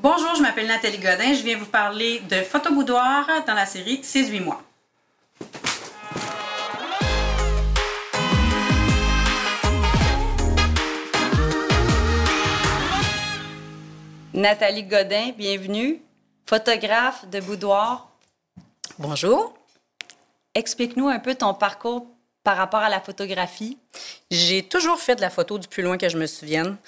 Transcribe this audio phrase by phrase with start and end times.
[0.00, 1.34] Bonjour, je m'appelle Nathalie Godin.
[1.34, 4.62] Je viens vous parler de photoboudoir dans la série 6-8 mois.
[14.32, 16.00] Nathalie Godin, bienvenue.
[16.46, 18.08] Photographe de boudoir.
[19.00, 19.52] Bonjour.
[20.54, 22.06] Explique-nous un peu ton parcours
[22.48, 23.76] par rapport à la photographie?
[24.30, 26.78] J'ai toujours fait de la photo du plus loin que je me souvienne.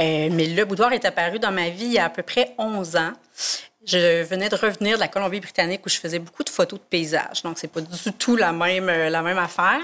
[0.00, 2.52] Euh, mais le boudoir est apparu dans ma vie il y a à peu près
[2.58, 3.12] 11 ans.
[3.86, 7.44] Je venais de revenir de la Colombie-Britannique où je faisais beaucoup de photos de paysages.
[7.44, 9.78] Donc, c'est pas du tout la même, euh, la même affaire.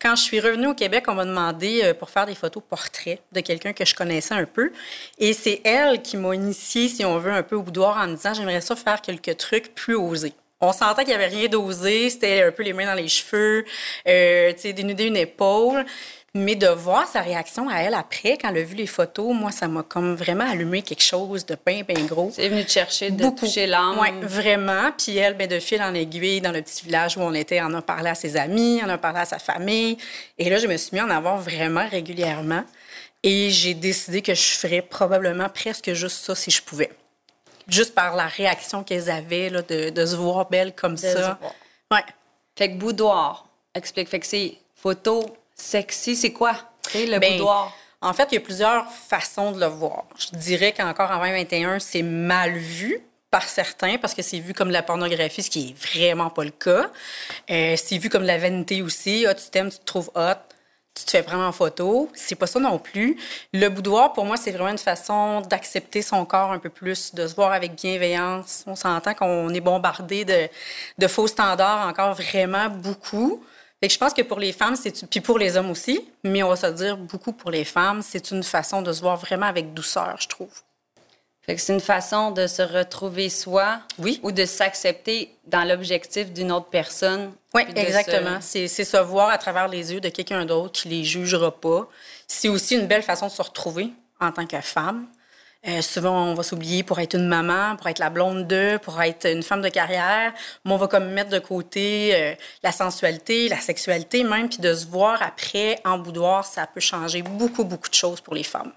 [0.00, 3.20] Quand je suis revenue au Québec, on m'a demandé euh, pour faire des photos portraits
[3.32, 4.72] de quelqu'un que je connaissais un peu.
[5.18, 8.16] Et c'est elle qui m'a initiée, si on veut, un peu au boudoir en me
[8.16, 10.32] disant j'aimerais ça faire quelques trucs plus osés.
[10.62, 13.64] On sentait qu'il n'y avait rien d'osé, c'était un peu les mains dans les cheveux,
[14.06, 15.86] euh, tu sais, dénuder une épaule.
[16.32, 19.50] Mais de voir sa réaction à elle après, quand elle a vu les photos, moi,
[19.50, 22.30] ça m'a comme vraiment allumé quelque chose de bien, bien gros.
[22.32, 23.98] C'est venu te chercher de toucher l'âme.
[24.00, 24.92] Oui, vraiment.
[24.96, 27.74] Puis elle, ben, de fil en aiguille, dans le petit village où on était, on
[27.74, 29.96] a parlé à ses amis, on a parlé à sa famille.
[30.38, 32.62] Et là, je me suis mis en avoir vraiment régulièrement.
[33.24, 36.90] Et j'ai décidé que je ferais probablement presque juste ça si je pouvais
[37.70, 41.38] juste par la réaction qu'elles avaient là, de, de, se voir belle comme ça.
[41.90, 42.04] Ouais.
[42.56, 44.08] Fait que boudoir, explique.
[44.08, 46.52] Fait que c'est photo sexy, c'est quoi?
[46.94, 47.72] Le ben, boudoir?
[48.02, 50.04] En fait, il y a plusieurs façons de le voir.
[50.16, 54.68] Je dirais qu'encore en 2021, c'est mal vu par certains parce que c'est vu comme
[54.68, 56.90] de la pornographie, ce qui est vraiment pas le cas.
[57.50, 59.26] Euh, c'est vu comme de la vanité aussi.
[59.26, 60.49] Ah, tu t'aimes, tu te trouves hot
[61.00, 62.10] tu te fais prendre en photo.
[62.14, 63.16] C'est pas ça non plus.
[63.52, 67.26] Le boudoir, pour moi, c'est vraiment une façon d'accepter son corps un peu plus, de
[67.26, 68.64] se voir avec bienveillance.
[68.66, 70.48] On s'entend qu'on est bombardé de,
[70.98, 73.42] de, faux standards encore vraiment beaucoup.
[73.80, 76.42] Fait que je pense que pour les femmes, c'est puis pour les hommes aussi, mais
[76.42, 79.46] on va se dire beaucoup pour les femmes, c'est une façon de se voir vraiment
[79.46, 80.50] avec douceur, je trouve
[81.58, 84.20] c'est une façon de se retrouver soi oui.
[84.22, 87.32] ou de s'accepter dans l'objectif d'une autre personne.
[87.54, 88.38] Oui, exactement.
[88.40, 91.88] C'est se voir à travers les yeux de quelqu'un d'autre qui les jugera pas.
[92.26, 95.06] C'est aussi une belle façon de se retrouver en tant que femme.
[95.68, 99.00] Euh, souvent, on va s'oublier pour être une maman, pour être la blonde d'eux, pour
[99.02, 100.32] être une femme de carrière.
[100.64, 104.72] Mais on va comme mettre de côté euh, la sensualité, la sexualité même, puis de
[104.72, 108.72] se voir après en boudoir, ça peut changer beaucoup, beaucoup de choses pour les femmes.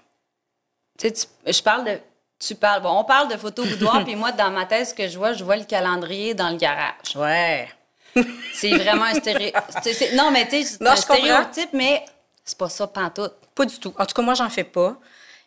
[0.98, 1.98] Tu sais, je parle de
[2.46, 2.82] tu parles.
[2.82, 5.32] Bon, on parle de photo boudoir, puis moi, dans ma thèse, ce que je vois,
[5.32, 7.16] je vois le calendrier dans le garage.
[7.16, 7.68] Ouais.
[8.54, 10.14] c'est vraiment un stéréotype.
[10.14, 12.04] Non, mais tu sais, c'est un stéréotype, mais
[12.44, 13.34] c'est pas ça, pantoute.
[13.54, 13.94] Pas du tout.
[13.98, 14.96] En tout cas, moi, j'en fais pas.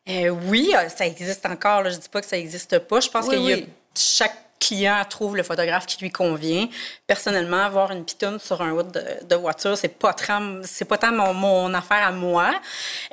[0.10, 1.82] Euh, oui, euh, ça existe encore.
[1.84, 3.00] Là, je dis pas que ça existe pas.
[3.00, 3.58] Je pense qu'il y a
[3.96, 6.68] chaque client trouve le photographe qui lui convient.
[7.06, 11.12] Personnellement, avoir une pitoune sur un haut de, voiture, c'est pas tant, c'est pas tant
[11.12, 12.54] mon, affaire à moi.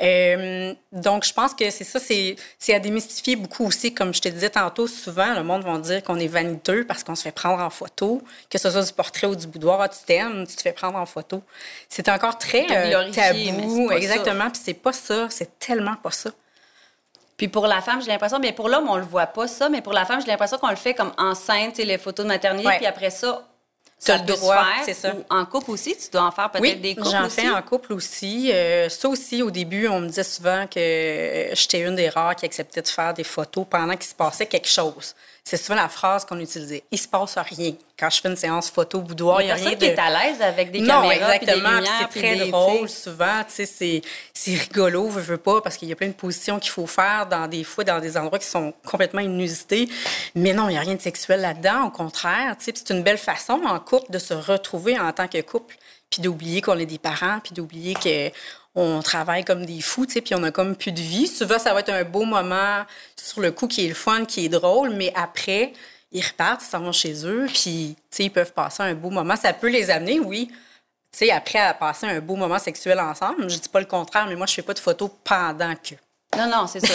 [0.03, 2.37] Euh, donc, je pense que c'est ça, c'est,
[2.75, 3.94] à démystifier beaucoup aussi.
[3.94, 7.15] Comme je te disais tantôt, souvent, le monde va dire qu'on est vaniteux parce qu'on
[7.15, 9.81] se fait prendre en photo, que ce soit du portrait ou du boudoir.
[9.81, 11.42] Ah, tu t'aimes, tu te fais prendre en photo.
[11.88, 13.91] C'est encore très euh, tabou.
[13.92, 14.50] Exactement.
[14.50, 15.28] Puis c'est pas ça.
[15.31, 16.31] C'est tellement pas ça.
[17.37, 19.81] Puis pour la femme, j'ai l'impression, mais pour l'homme, on le voit pas ça, mais
[19.81, 22.87] pour la femme, j'ai l'impression qu'on le fait comme enceinte, les photos de maternité, puis
[22.87, 23.43] après ça,
[24.05, 25.15] tu as le droit, c'est ça.
[25.31, 28.50] en couple aussi, tu dois en faire peut-être des couples j'en fais en couple aussi.
[28.53, 32.45] Euh, ça aussi, au début, on me disait souvent que j'étais une des rares qui
[32.45, 35.15] acceptait de faire des photos pendant qu'il se passait quelque chose.
[35.47, 36.84] C'est souvent la phrase qu'on utilisait.
[36.91, 37.75] Il se passe rien.
[37.99, 39.75] Quand je fais une séance photo boudoir, il n'y a rien de...
[39.75, 41.71] qui est à l'aise avec des non, caméras exactement.
[42.00, 43.43] C'est très drôle souvent.
[43.47, 44.03] C'est
[44.47, 47.47] rigolo, je veux pas, parce qu'il y a plein de positions qu'il faut faire dans
[47.47, 49.87] des fois dans des endroits qui sont complètement inusités.
[50.34, 51.88] Mais non, il n'y a rien de sexuel là-dedans.
[51.88, 55.77] Au contraire, c'est une belle façon en couple de se retrouver en tant que couple,
[56.09, 58.31] puis d'oublier qu'on est des parents, puis d'oublier que
[58.75, 61.27] on travaille comme des fous, tu sais, puis on a comme plus de vie.
[61.29, 62.85] Souvent, ça va être un beau moment
[63.17, 65.73] sur le coup qui est le fun, qui est drôle, mais après,
[66.12, 69.11] ils repartent, ils s'en vont chez eux, puis, tu sais, ils peuvent passer un beau
[69.11, 69.37] moment.
[69.37, 73.49] Ça peut les amener, oui, tu sais, après à passer un beau moment sexuel ensemble.
[73.49, 75.95] Je dis pas le contraire, mais moi, je fais pas de photos pendant que.
[76.37, 76.93] Non, non, c'est ça.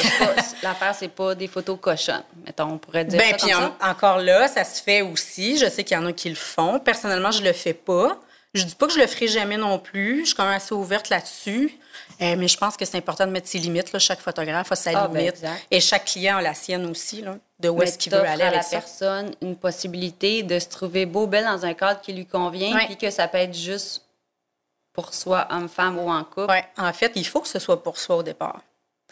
[0.61, 2.23] L'affaire, c'est pas des photos cochonnes.
[2.45, 5.57] Mettons, on pourrait dire ben, ça puis encore là, ça se fait aussi.
[5.57, 6.79] Je sais qu'il y en a qui le font.
[6.79, 8.19] Personnellement, je le fais pas.
[8.53, 10.21] Je dis pas que je le ferai jamais non plus.
[10.21, 11.77] Je suis quand même assez ouverte là-dessus.
[12.21, 13.91] Euh, mais je pense que c'est important de mettre ses limites.
[13.93, 13.99] Là.
[13.99, 15.45] Chaque photographe a sa ah, ben, limite.
[15.69, 18.51] et chaque client a la sienne aussi, là, de où est-ce qu'il veut aller à
[18.51, 22.75] la personne une possibilité de se trouver beau, belle dans un cadre qui lui convient,
[22.85, 24.03] puis que ça peut être juste
[24.93, 26.53] pour soi, homme-femme ou en couple.
[26.77, 28.61] En fait, il faut que ce soit pour soi au départ.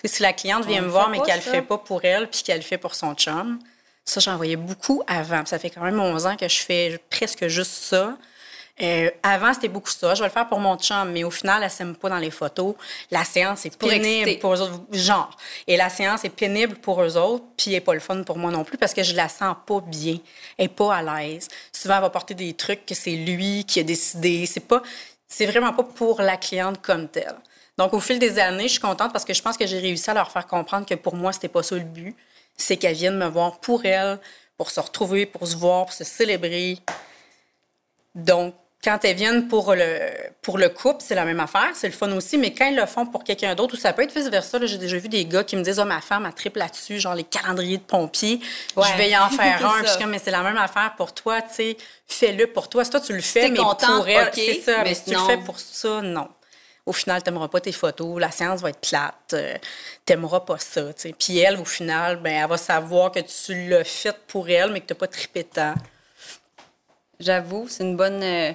[0.04, 2.42] si la cliente vient me voir, mais qu'elle ne le fait pas pour elle, puis
[2.44, 3.60] qu'elle le fait pour son chum,
[4.04, 5.46] ça, j'en voyais beaucoup avant.
[5.46, 8.18] Ça fait quand même 11 ans que je fais presque juste ça.
[8.80, 10.14] Euh, avant, c'était beaucoup ça.
[10.14, 12.30] Je vais le faire pour mon chum, mais au final, elle s'aime pas dans les
[12.30, 12.76] photos.
[13.10, 14.80] La séance est pénible pour eux autres.
[14.92, 15.36] Genre.
[15.66, 18.38] Et la séance est pénible pour eux autres, puis elle n'est pas le fun pour
[18.38, 20.18] moi non plus parce que je la sens pas bien.
[20.58, 21.48] Elle n'est pas à l'aise.
[21.72, 24.46] Souvent, elle va porter des trucs que c'est lui qui a décidé.
[24.46, 24.84] C'est pas,
[25.28, 27.36] c'est vraiment pas pour la cliente comme telle.
[27.80, 30.10] Donc, au fil des années, je suis contente parce que je pense que j'ai réussi
[30.10, 32.16] à leur faire comprendre que pour moi, c'était pas ça le but.
[32.56, 34.20] C'est qu'elles viennent me voir pour elles,
[34.58, 36.80] pour se retrouver, pour se voir, pour se célébrer.
[38.16, 40.00] Donc, quand elles viennent pour le,
[40.42, 42.86] pour le couple, c'est la même affaire, c'est le fun aussi, mais quand elles le
[42.86, 45.56] font pour quelqu'un d'autre, ou ça peut être vice-versa, j'ai déjà vu des gars qui
[45.56, 48.40] me disent, oh, ma femme a triple là-dessus, genre les calendriers de pompiers,
[48.76, 49.84] je vais y en faire un.
[49.84, 52.86] Puis mais c'est la même affaire pour toi, tu sais, fais-le pour toi.
[52.86, 54.84] Si toi, tu le fais, mais pour elle, c'est ça.
[54.84, 56.28] Mais, si tu le fais pour ça, non.
[56.86, 59.56] Au final, tu n'aimeras pas tes photos, la séance va être plate, euh,
[60.06, 60.84] tu n'aimeras pas ça.
[60.96, 61.14] sais.
[61.18, 64.80] Puis elle, au final, ben, elle va savoir que tu l'as fait pour elle, mais
[64.80, 65.74] que tu n'as pas trippé tant.
[67.20, 68.24] J'avoue, c'est une bonne.
[68.24, 68.54] Euh,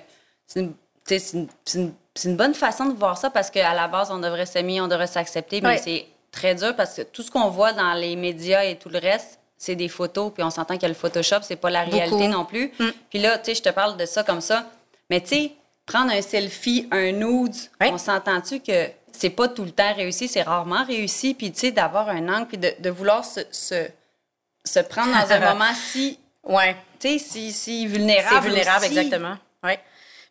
[1.04, 1.32] c'est
[1.74, 5.06] une, bonne façon de voir ça parce qu'à la base, on devrait s'aimer, on devrait
[5.06, 8.76] s'accepter, mais c'est très dur parce que tout ce qu'on voit dans les médias et
[8.76, 11.82] tout le reste, c'est des photos, puis on s'entend que le Photoshop, c'est pas la
[11.82, 12.72] réalité non plus.
[12.80, 12.88] Mm.
[13.10, 14.66] Puis là, tu sais, je te parle de ça comme ça,
[15.08, 15.52] mais tu sais,
[15.86, 20.42] prendre un selfie, un nude, on s'entend-tu que c'est pas tout le temps réussi, c'est
[20.42, 25.32] rarement réussi, puis tu sais, d'avoir un angle, puis de, vouloir se, se, prendre dans
[25.32, 26.18] un moment si...
[26.42, 26.76] Ouais.
[26.98, 29.36] Tu sais, si, si vulnérable C'est vulnérable, exactement.
[29.62, 29.78] Ouais.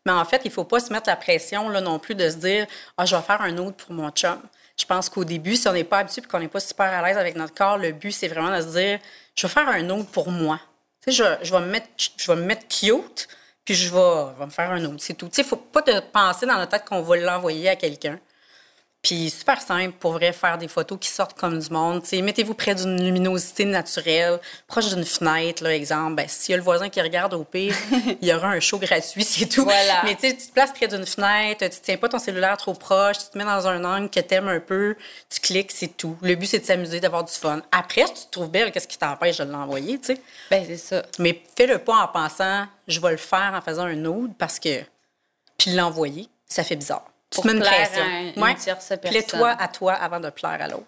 [0.05, 2.29] Mais en fait, il ne faut pas se mettre la pression là, non plus de
[2.29, 2.65] se dire
[2.97, 4.39] Ah, je vais faire un autre pour mon chum.
[4.77, 7.07] Je pense qu'au début, si on n'est pas habitué et qu'on n'est pas super à
[7.07, 8.99] l'aise avec notre corps, le but, c'est vraiment de se dire
[9.35, 10.59] Je vais faire un autre pour moi.
[11.05, 13.27] Tu je, vais me mettre, je vais me mettre cute,
[13.65, 14.97] puis je vais, je me faire un autre.
[14.99, 15.27] C'est tout.
[15.27, 17.75] Tu sais, il ne faut pas te penser dans la tête qu'on va l'envoyer à
[17.75, 18.19] quelqu'un.
[19.01, 22.03] Puis super simple pour vrai faire des photos qui sortent comme du monde.
[22.11, 26.15] mettez-vous près d'une luminosité naturelle, proche d'une fenêtre, là, exemple.
[26.15, 27.75] Ben, s'il y a le voisin qui regarde au pire,
[28.21, 29.67] il y aura un show gratuit, c'est tout.
[30.03, 33.25] Mais tu te places près d'une fenêtre, tu tiens pas ton cellulaire trop proche, tu
[33.31, 34.95] te mets dans un angle que t'aimes un peu,
[35.29, 36.15] tu cliques, c'est tout.
[36.21, 37.59] Le but, c'est de s'amuser, d'avoir du fun.
[37.71, 40.21] Après, si tu te trouves belle, qu'est-ce qui t'empêche de l'envoyer, tu sais?
[40.51, 41.01] Ben, c'est ça.
[41.17, 44.83] Mais fais-le pas en pensant, je vais le faire en faisant un autre parce que.
[45.57, 48.77] Puis l'envoyer, ça fait bizarre tu mets une pression.
[49.01, 50.85] Plais-toi à toi avant de plaire à l'autre.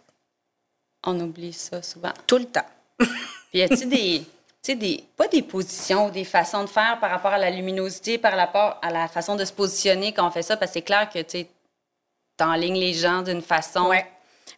[1.06, 2.14] On oublie ça souvent.
[2.28, 2.66] Tout le temps.
[2.98, 7.32] Puis y a-t-il des, des, pas des positions ou des façons de faire par rapport
[7.32, 10.58] à la luminosité, par rapport à la façon de se positionner quand on fait ça?
[10.58, 11.46] Parce que c'est clair que tu
[12.40, 13.88] enlignes les gens d'une façon.
[13.88, 14.06] Ouais.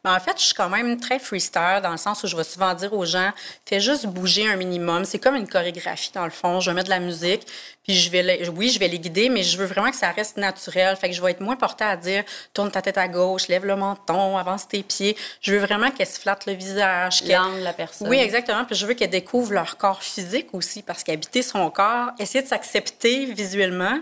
[0.04, 2.44] Mais en fait, je suis quand même très freestyle dans le sens où je vais
[2.44, 3.32] souvent dire aux gens,
[3.66, 5.04] fais juste bouger un minimum.
[5.04, 6.60] C'est comme une chorégraphie dans le fond.
[6.60, 7.46] Je vais mettre de la musique,
[7.84, 10.12] puis je vais, les, oui, je vais les guider, mais je veux vraiment que ça
[10.12, 10.96] reste naturel.
[10.96, 12.24] Fait que je vais être moins portée à dire,
[12.54, 15.18] tourne ta tête à gauche, lève le menton, avance tes pieds.
[15.42, 17.24] Je veux vraiment qu'elle se flatte le visage.
[17.24, 18.08] De la personne.
[18.08, 18.66] Oui, exactement.
[18.66, 22.48] Puis je veux qu'elle découvre leur corps physique aussi, parce qu'habiter son corps, essayer de
[22.48, 24.00] s'accepter visuellement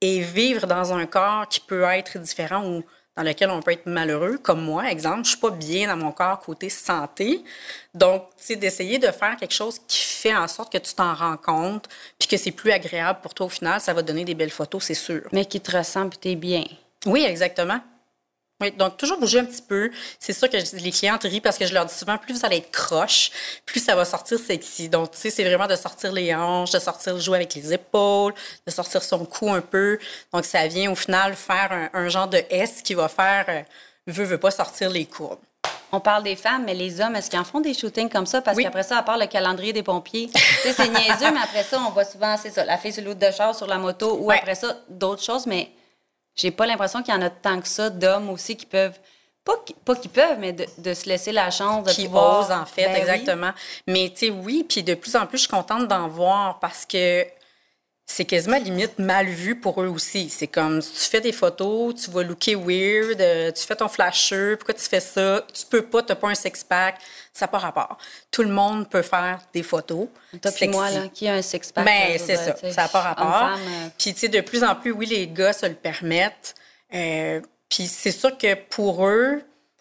[0.00, 2.84] et vivre dans un corps qui peut être différent ou
[3.16, 6.12] dans lequel on peut être malheureux, comme moi, exemple, je suis pas bien dans mon
[6.12, 7.42] corps côté santé.
[7.94, 11.36] Donc, c'est d'essayer de faire quelque chose qui fait en sorte que tu t'en rends
[11.36, 14.50] compte, puis que c'est plus agréable pour toi au final, ça va donner des belles
[14.50, 15.22] photos, c'est sûr.
[15.32, 16.64] Mais qui te ressemble, tu es bien.
[17.06, 17.80] Oui, exactement.
[18.60, 19.90] Oui, donc toujours bouger un petit peu.
[20.18, 22.58] C'est sûr que les clientes rient parce que je leur dis souvent, plus vous allez
[22.58, 23.30] être croche,
[23.64, 24.88] plus ça va sortir sexy.
[24.88, 28.34] Donc, tu sais, c'est vraiment de sortir les hanches, de sortir jouer avec les épaules,
[28.66, 29.98] de sortir son cou un peu.
[30.32, 33.62] Donc, ça vient au final faire un, genre de S qui va faire euh,
[34.06, 35.38] veut, veut pas sortir les courbes.
[35.92, 38.40] On parle des femmes, mais les hommes, est-ce qu'ils en font des shootings comme ça?
[38.40, 40.30] Parce qu'après ça, à part le calendrier des pompiers,
[40.62, 43.30] c'est niaiseux, mais après ça, on voit souvent, c'est ça, la fille sur l'autre de
[43.32, 45.70] char sur la moto ou après ça, d'autres choses, mais
[46.40, 48.98] j'ai pas l'impression qu'il y en a tant que ça d'hommes aussi qui peuvent
[49.44, 49.54] pas,
[49.84, 52.96] pas qui peuvent, mais de, se laisser la chance de qui osent, en fait, ben
[52.96, 53.52] exactement.
[53.86, 56.84] Mais tu sais, oui, puis de plus en plus, je suis contente d'en voir parce
[56.84, 57.24] que
[58.12, 60.30] c'est quasiment limite mal vu pour eux aussi.
[60.30, 63.86] C'est comme, si tu fais des photos, tu vas looker weird, euh, tu fais ton
[63.86, 65.46] flasher, pourquoi tu fais ça?
[65.54, 66.96] Tu peux pas, t'as pas un six-pack,
[67.32, 67.98] ça n'a pas rapport.
[68.32, 70.08] Tout le monde peut faire des photos.
[70.42, 71.84] Toi puis moi, là, qui a un six-pack?
[71.84, 73.56] Ben, c'est ça, ça n'a pas rapport.
[73.96, 76.56] Puis, tu sais, de plus en plus, oui, les gars se le permettent.
[76.92, 79.40] Euh, puis c'est sûr que pour eux,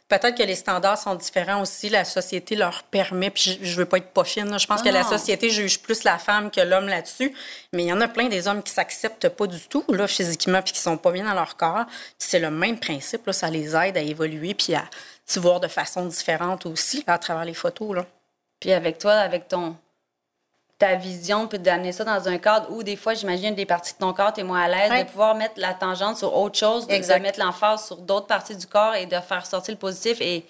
[0.10, 1.88] Peut-être que les standards sont différents aussi.
[1.88, 5.04] La société leur permet, puis je, veux pas être pas fine, je pense que la
[5.04, 7.32] société juge plus la femme que l'homme là-dessus.
[7.74, 10.63] Mais il y en a plein des hommes qui s'acceptent pas du tout, là, physiquement,
[10.63, 11.86] puis qui sont pas bien dans leur corps.
[12.18, 14.86] C'est le même principe, là, ça les aide à évoluer, puis à
[15.28, 18.06] se voir de façon différente aussi, à travers les photos, là.
[18.60, 19.75] Puis avec toi, avec ton,
[20.80, 24.00] ta vision, puis d'amener ça dans un cadre où des fois, j'imagine, des parties de
[24.00, 26.88] ton corps, tu es moins à l'aise, de pouvoir mettre la tangente sur autre chose,
[26.88, 30.22] de, mettre l'emphase sur d'autres parties du corps et de faire sortir le positif.
[30.22, 30.46] Et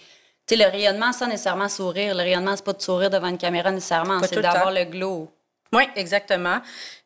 [0.45, 2.13] tu sais, le rayonnement, sans nécessairement sourire.
[2.13, 5.31] Le rayonnement, c'est pas de sourire devant une caméra nécessairement, c'est d'avoir le glow.
[5.73, 6.59] Oui, exactement.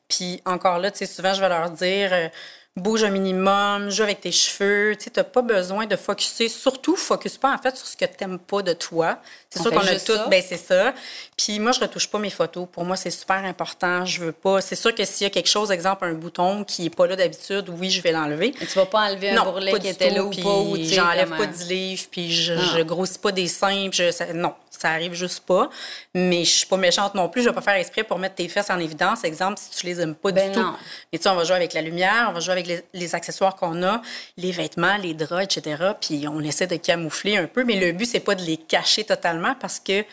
[0.10, 2.27] Puis encore là, tu sais, souvent, je vais leur dire, euh,
[2.75, 4.96] bouge un minimum, joue avec tes cheveux.
[4.96, 6.50] Tu n'as pas besoin de focuser.
[6.50, 9.20] Surtout, focus pas en fait sur ce que tu n'aimes pas de toi.
[9.50, 10.30] C'est sûr qu'on a tout.
[10.30, 10.94] Ben, c'est ça.
[11.38, 12.68] Puis moi, je retouche pas mes photos.
[12.72, 14.06] Pour moi, c'est super important.
[14.06, 14.62] Je veux pas.
[14.62, 17.15] C'est sûr que s'il y a quelque chose, exemple, un bouton qui est pas là
[17.15, 18.51] d'habitude, oui, je vais l'enlever.
[18.51, 20.84] Tu vas pas enlever un bourrelet qui était là ou pas.
[20.84, 22.77] J'enlève pas de livre, puis je, ah.
[22.77, 23.89] je grossis pas des seins.
[23.92, 25.70] Je, non, ça arrive juste pas.
[26.13, 27.42] Mais je suis pas méchante non plus.
[27.42, 29.24] Je vais pas faire exprès pour mettre tes fesses en évidence.
[29.24, 30.75] Exemple, si tu les aimes pas du ben tout.
[31.12, 33.56] Mais tu sais, on va jouer avec la lumière, on va jouer avec les, accessoires
[33.56, 34.01] qu'on a,
[34.38, 35.92] les vêtements, les draps, etc.
[36.00, 37.63] Puis on essaie de camoufler un peu.
[37.63, 40.03] Mais le but, c'est pas de les cacher totalement parce que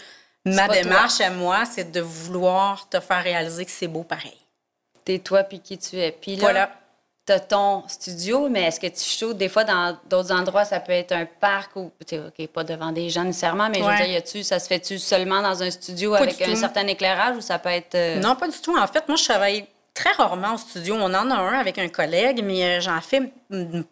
[0.44, 4.36] ma démarche à moi, c'est de vouloir te faire réaliser que c'est beau pareil.
[5.04, 6.12] T'es toi puis qui tu es.
[6.12, 6.79] Puis là, voilà
[7.38, 10.64] ton studio, mais est-ce que tu shoots des fois dans d'autres endroits?
[10.64, 14.06] Ça peut être un parc ou, OK, pas devant des gens nécessairement, mais je veux
[14.06, 17.58] dire, -tu, ça se fait-tu seulement dans un studio avec un certain éclairage ou ça
[17.58, 17.94] peut être.
[17.94, 18.76] Euh, non, pas du tout.
[18.76, 20.94] En fait, moi, je travaille très rarement au studio.
[20.94, 23.32] On en a un avec un collègue, mais euh, j'en fais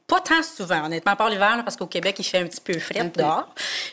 [0.07, 3.11] pas tant souvent, honnêtement, par l'hiver, parce qu'au Québec, il fait un petit peu frais
[3.14, 3.49] dehors.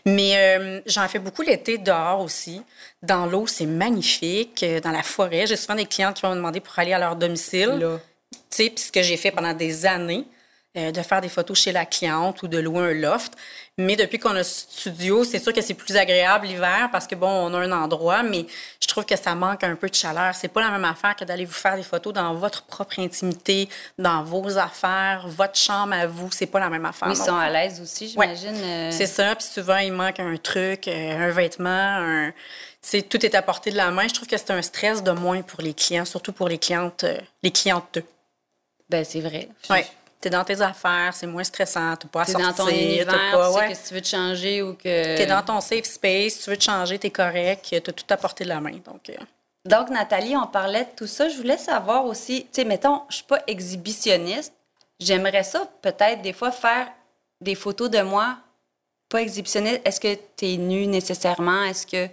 [0.05, 2.61] Mais euh, j'en fais beaucoup l'été dehors aussi.
[3.01, 4.65] Dans l'eau, c'est magnifique.
[4.83, 7.15] Dans la forêt, j'ai souvent des clients qui vont me demander pour aller à leur
[7.15, 7.77] domicile.
[7.79, 7.99] Là
[8.49, 10.25] puis ce que j'ai fait pendant des années,
[10.77, 13.33] euh, de faire des photos chez la cliente ou de louer un loft.
[13.77, 17.29] Mais depuis qu'on a studio, c'est sûr que c'est plus agréable l'hiver parce que bon,
[17.29, 18.45] on a un endroit, mais
[18.81, 20.35] je trouve que ça manque un peu de chaleur.
[20.35, 23.69] C'est pas la même affaire que d'aller vous faire des photos dans votre propre intimité,
[23.97, 26.29] dans vos affaires, votre chambre à vous.
[26.33, 27.07] C'est pas la même affaire.
[27.09, 28.57] ils sont à l'aise aussi, j'imagine.
[28.61, 28.91] Euh.
[28.91, 29.33] C'est ça.
[29.33, 32.33] Puis souvent, il manque un truc, euh, un vêtement, un
[33.09, 34.09] tout est à portée de la main.
[34.09, 37.05] Je trouve que c'est un stress de moins pour les clients, surtout pour les clientes,
[37.41, 37.99] les clientes.
[38.89, 39.49] Ben, c'est vrai.
[39.69, 39.79] Oui.
[40.21, 42.47] Tu es dans tes affaires, c'est moins stressant, tu pas à sortir.
[42.47, 45.15] dans ton univers, pas, tu sais que si tu veux te changer ou que...
[45.15, 47.81] Tu es dans ton safe space, tu veux te changer, tu es correct, tu as
[47.81, 48.79] tout à portée de la main.
[48.85, 49.15] Donc, euh.
[49.65, 51.29] donc, Nathalie, on parlait de tout ça.
[51.29, 54.53] Je voulais savoir aussi, tu sais, mettons, je suis pas exhibitionniste.
[54.99, 56.87] J'aimerais ça peut-être des fois faire
[57.41, 58.37] des photos de moi
[59.09, 59.81] pas exhibitionniste.
[59.85, 61.63] Est-ce que tu es nue nécessairement?
[61.63, 62.07] Est-ce que...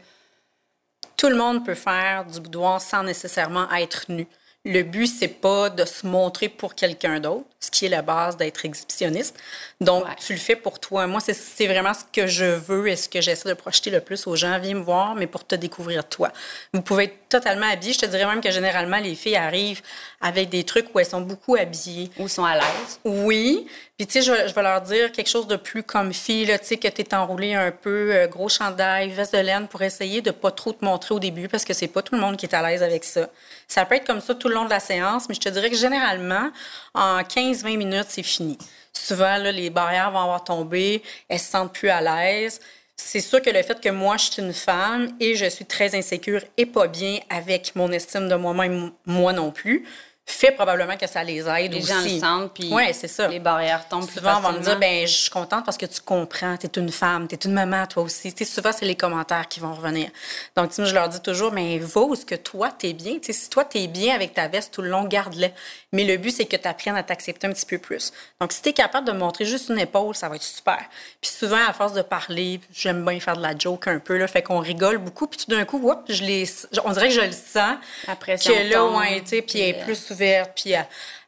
[1.16, 4.26] Tout le monde peut faire du boudoir sans nécessairement être nu.
[4.64, 8.36] Le but, c'est pas de se montrer pour quelqu'un d'autre, ce qui est la base
[8.36, 9.36] d'être exhibitionniste.
[9.80, 11.08] Donc, tu le fais pour toi.
[11.08, 14.24] Moi, c'est vraiment ce que je veux et ce que j'essaie de projeter le plus
[14.28, 14.56] aux gens.
[14.60, 16.30] Viens me voir, mais pour te découvrir toi.
[16.72, 17.92] Vous pouvez être totalement habillé.
[17.92, 19.82] Je te dirais même que généralement, les filles arrivent
[20.22, 22.10] avec des trucs où elles sont beaucoup habillées.
[22.18, 23.00] Ou sont à l'aise.
[23.04, 23.66] Oui.
[23.98, 26.76] Puis, tu sais, je, vais leur dire quelque chose de plus comme fille, tu sais,
[26.76, 30.30] que tu es enroulé un peu, euh, gros chandail, veste de laine, pour essayer de
[30.30, 32.54] pas trop te montrer au début, parce que c'est pas tout le monde qui est
[32.54, 33.28] à l'aise avec ça.
[33.66, 35.68] Ça peut être comme ça tout le long de la séance, mais je te dirais
[35.68, 36.50] que généralement,
[36.94, 38.56] en 15-20 minutes, c'est fini.
[38.92, 42.60] Souvent, là, les barrières vont avoir tombé, elles se sentent plus à l'aise.
[42.96, 45.94] C'est sûr que le fait que moi, je suis une femme et je suis très
[45.94, 49.84] insécure et pas bien avec mon estime de moi-même, moi non plus,
[50.24, 51.92] fait probablement que ça les aide les aussi.
[51.92, 53.26] Les gens le sentent, puis ouais, c'est ça.
[53.26, 56.00] les barrières tombent Souvent, on va me dire, ben je suis contente parce que tu
[56.00, 58.32] comprends, tu es une femme, tu es une maman, toi aussi.
[58.32, 60.10] T'sais, souvent, c'est les commentaires qui vont revenir.
[60.56, 63.18] Donc, je leur dis toujours, mais va ce que toi, tu es bien.
[63.18, 65.48] T'sais, si toi, tu es bien avec ta veste tout le long, garde-le.
[65.92, 68.12] Mais le but, c'est que tu apprennes à t'accepter un petit peu plus.
[68.40, 70.78] Donc, si tu es capable de montrer juste une épaule, ça va être super.
[71.20, 74.26] Puis souvent, à force de parler, j'aime bien faire de la joke un peu, là,
[74.26, 75.26] fait qu'on rigole beaucoup.
[75.26, 76.44] Puis tout d'un coup, je les,
[76.84, 77.76] on dirait que je le sens.
[78.06, 80.74] Après que là, ouais, puis est plus ouverte, puis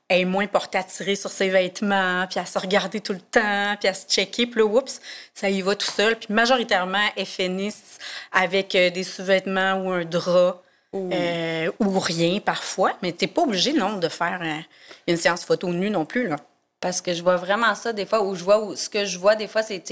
[0.09, 3.21] elle est moins portée à tirer sur ses vêtements, puis à se regarder tout le
[3.21, 4.47] temps, puis à se checker.
[4.47, 5.01] Puis là, oups,
[5.33, 6.17] ça y va tout seul.
[6.17, 7.99] Puis majoritairement, elles finissent
[8.31, 10.63] avec euh, des sous-vêtements ou un drap.
[10.93, 11.11] Ou...
[11.13, 14.61] Euh, rien parfois, mais t'es pas obligé, non, de faire euh,
[15.09, 16.37] une séance photo nue non plus, là.
[16.81, 19.19] Parce que je vois vraiment ça des fois, où je vois, où, ce que je
[19.19, 19.83] vois des fois, c'est,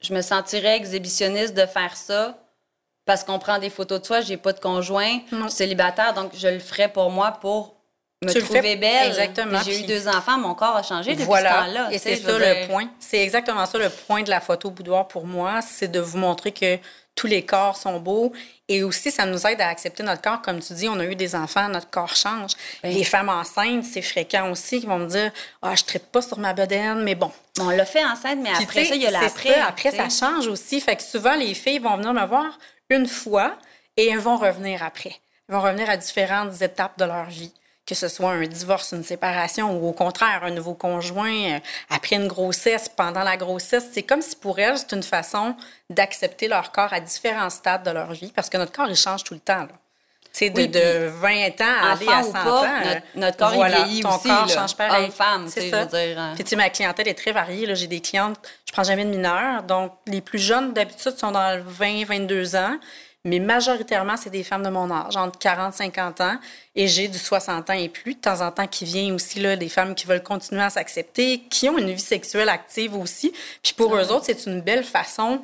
[0.00, 2.36] je me sentirais exhibitionniste de faire ça
[3.06, 6.32] parce qu'on prend des photos de soi, j'ai pas de conjoint, je suis célibataire, donc
[6.36, 7.76] je le ferais pour moi pour
[8.24, 9.08] me tu trouver belle.
[9.08, 9.60] Exactement.
[9.64, 11.50] J'ai eu deux enfants, mon corps a changé depuis voilà.
[11.50, 11.88] ce temps-là.
[11.92, 12.90] Et c'est ça le point.
[12.98, 16.50] C'est exactement ça le point de la photo boudoir pour moi, c'est de vous montrer
[16.50, 16.78] que
[17.14, 18.32] tous les corps sont beaux.
[18.68, 20.42] Et aussi, ça nous aide à accepter notre corps.
[20.42, 22.50] Comme tu dis, on a eu des enfants, notre corps change.
[22.84, 25.32] Les femmes enceintes, c'est fréquent aussi, qui vont me dire
[25.62, 27.30] Ah, je ne traite pas sur ma bedaine, mais bon.
[27.58, 29.54] On l'a fait enceinte, mais après ça, il y a l'après.
[29.60, 30.80] Après, ça change aussi.
[30.80, 32.58] Fait que souvent, les filles vont venir me voir
[32.90, 33.56] une fois
[33.96, 35.16] et elles vont revenir après.
[35.48, 37.52] Elles vont revenir à différentes étapes de leur vie
[37.86, 42.16] que ce soit un divorce, une séparation ou au contraire un nouveau conjoint euh, après
[42.16, 45.54] une grossesse, pendant la grossesse, c'est comme si pour elles, c'est une façon
[45.88, 49.22] d'accepter leur corps à différents stades de leur vie parce que notre corps, il change
[49.22, 49.62] tout le temps.
[49.62, 49.68] Là.
[50.40, 52.64] De, de 20 ans à aller à 100 ans.
[53.14, 54.28] Notre, corps, il vieillit ton aussi.
[54.28, 55.10] corps change pareil.
[55.10, 55.84] femme, c'est ça.
[55.86, 56.32] Dire, hein.
[56.34, 57.74] Puis, tu sais, ma clientèle est très variée.
[57.74, 59.62] J'ai des clientes, je prends jamais de mineurs.
[59.62, 62.76] Donc, les plus jeunes, d'habitude, sont dans 20, 22 ans.
[63.24, 66.36] mais majoritairement, c'est des femmes de mon âge, entre 40 50 ans,
[66.74, 68.14] et j'ai du 60 ans et plus.
[68.14, 71.42] De temps en temps, qui vient aussi là, des femmes qui veulent continuer à s'accepter,
[71.50, 73.32] qui ont une vie sexuelle active aussi.
[73.62, 75.40] Puis pour eux autres, c'est une belle façon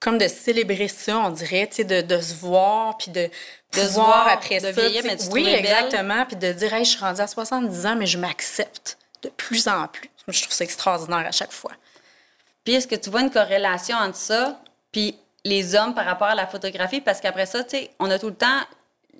[0.00, 3.28] comme de célébrer ça, on dirait, de, de se voir, puis de,
[3.74, 4.72] de se voir après de ça.
[4.72, 6.24] Vieillir, mais oui, exactement.
[6.26, 9.66] Puis de dire, hey, je suis rendue à 70 ans, mais je m'accepte de plus
[9.68, 10.10] en plus.
[10.28, 11.72] Je trouve ça extraordinaire à chaque fois.
[12.64, 14.60] Puis est-ce que tu vois une corrélation entre ça,
[14.92, 17.00] puis les hommes par rapport à la photographie?
[17.00, 18.60] Parce qu'après ça, tu sais, on a tout le temps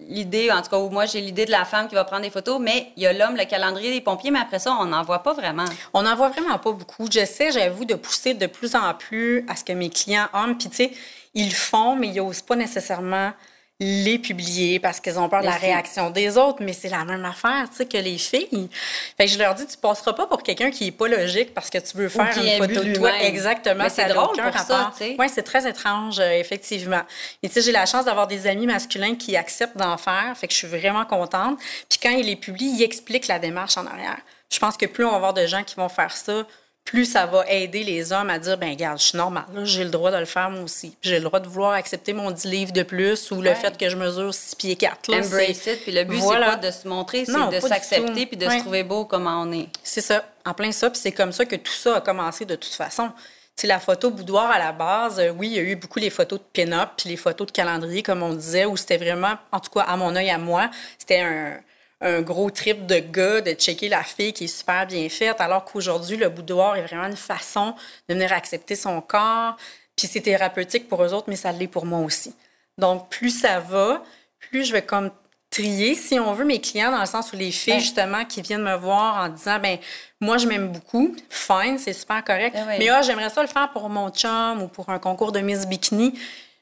[0.00, 2.60] l'idée, en tout cas, moi, j'ai l'idée de la femme qui va prendre des photos,
[2.60, 5.22] mais il y a l'homme, le calendrier des pompiers, mais après ça, on n'en voit
[5.22, 5.64] pas vraiment.
[5.94, 7.06] On n'en voit vraiment pas beaucoup.
[7.10, 10.68] J'essaie, j'avoue, de pousser de plus en plus à ce que mes clients hommes, puis
[10.68, 10.92] tu sais,
[11.34, 13.32] ils font, mais ils n'osent pas nécessairement
[13.80, 17.24] les publier parce qu'ils ont peur de la réaction des autres, mais c'est la même
[17.24, 18.68] affaire, tu sais, que les filles.
[19.16, 21.70] Fait que je leur dis, tu passeras pas pour quelqu'un qui est pas logique parce
[21.70, 23.16] que tu veux faire une photo de toi.
[23.22, 23.88] Exactement.
[23.88, 25.16] c'est drôle pour ça, tu sais.
[25.18, 27.02] Oui, c'est très étrange, euh, effectivement.
[27.42, 30.48] Et tu sais, j'ai la chance d'avoir des amis masculins qui acceptent d'en faire, fait
[30.48, 31.60] que je suis vraiment contente.
[31.88, 34.18] Puis quand ils les publient, ils expliquent la démarche en arrière.
[34.50, 36.44] Je pense que plus on va avoir de gens qui vont faire ça,
[36.88, 39.90] plus ça va aider les hommes à dire ben regarde, je suis normal, j'ai le
[39.90, 40.96] droit de le faire moi aussi.
[41.02, 43.90] J'ai le droit de vouloir accepter mon 10 livres de plus ou le fait que
[43.90, 45.10] je mesure 6 pieds 4.
[45.10, 45.82] Là, Embrace it.
[45.82, 48.84] Puis le but, c'est pas de se montrer, c'est de s'accepter puis de se trouver
[48.84, 49.68] beau comme on est.
[49.82, 50.88] C'est ça, en plein ça.
[50.88, 53.10] Puis c'est comme ça que tout ça a commencé de toute façon.
[53.54, 56.10] C'est la photo boudoir à la base, euh, oui, il y a eu beaucoup les
[56.10, 59.58] photos de pin-up puis les photos de calendrier, comme on disait, où c'était vraiment, en
[59.58, 61.58] tout cas à mon œil à moi, c'était un,
[62.00, 65.64] un gros trip de gars de checker la fille qui est super bien faite, alors
[65.64, 67.74] qu'aujourd'hui, le boudoir est vraiment une façon
[68.08, 69.56] de venir accepter son corps.
[69.96, 72.34] Puis c'est thérapeutique pour eux autres, mais ça l'est pour moi aussi.
[72.76, 74.04] Donc, plus ça va,
[74.38, 75.10] plus je vais comme
[75.50, 78.62] trier, si on veut, mes clients, dans le sens où les filles, justement, qui viennent
[78.62, 79.78] me voir en disant, ben
[80.20, 83.70] moi, je m'aime beaucoup, fine, c'est super correct, ben mais ah, j'aimerais ça le faire
[83.72, 86.18] pour mon chum ou pour un concours de Miss Bikini.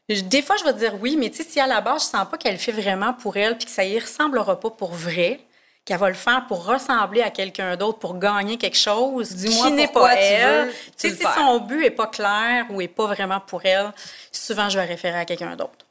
[0.09, 2.29] Des fois, je vais dire oui, mais tu sais, si à la base, je sens
[2.31, 5.41] pas qu'elle fait vraiment pour elle, puis que ça y ressemblera pas pour vrai,
[5.85, 9.89] qu'elle va le faire pour ressembler à quelqu'un d'autre, pour gagner quelque chose qui n'est
[9.89, 10.73] pas elle.
[10.97, 13.93] Tu sais, si son but est pas clair ou est pas vraiment pour elle,
[14.33, 15.87] souvent, je vais référer à quelqu'un d'autre.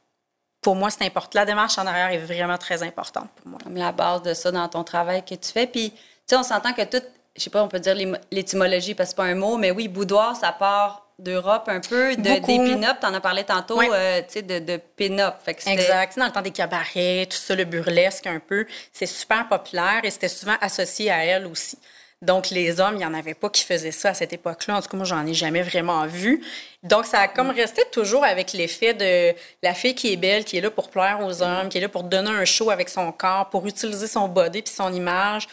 [0.60, 1.38] Pour moi, c'est important.
[1.38, 3.58] La démarche en arrière est vraiment très importante pour moi.
[3.62, 5.66] Comme la base de ça dans ton travail que tu fais.
[5.66, 7.04] Puis, tu sais, on s'entend que tout,
[7.36, 7.94] je sais pas, on peut dire
[8.30, 12.14] l'étymologie parce que c'est pas un mot, mais oui, boudoir, ça part d'Europe un peu,
[12.14, 12.98] de, des pin-up.
[13.00, 15.36] Tu en as parlé tantôt, euh, tu sais, de, de pin-up.
[15.46, 16.18] Exact.
[16.18, 20.10] Dans le temps des cabarets, tout ça, le burlesque un peu, c'est super populaire et
[20.10, 21.78] c'était souvent associé à elle aussi.
[22.22, 24.76] Donc, les hommes, il n'y en avait pas qui faisaient ça à cette époque-là.
[24.76, 26.42] En tout cas, moi, j'en ai jamais vraiment vu.
[26.82, 30.56] Donc, ça a comme resté toujours avec l'effet de la fille qui est belle, qui
[30.56, 33.12] est là pour plaire aux hommes, qui est là pour donner un show avec son
[33.12, 35.46] corps, pour utiliser son body puis son image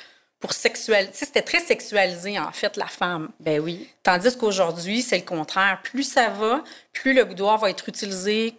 [0.44, 1.14] pour sexualiser.
[1.14, 3.30] C'était très sexualisé, en fait, la femme.
[3.40, 3.88] Ben oui.
[4.04, 5.80] Tandis qu'aujourd'hui, c'est le contraire.
[5.84, 8.54] Plus ça va, plus le boudoir va être utilisé.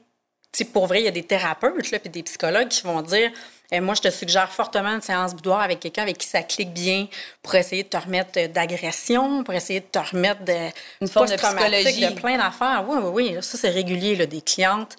[0.73, 3.31] pour vrai, il y a des thérapeutes puis des psychologues qui vont dire
[3.71, 6.73] eh, Moi, je te suggère fortement une séance boudoir avec quelqu'un avec qui ça clique
[6.73, 7.07] bien
[7.43, 10.71] pour essayer de te remettre d'agression, pour essayer de te remettre de.
[11.03, 12.01] Une forme de psychologie.
[12.01, 12.83] De plein d'affaires.
[12.89, 13.43] Oui, oui, oui.
[13.43, 14.97] Ça, c'est régulier, là, des clientes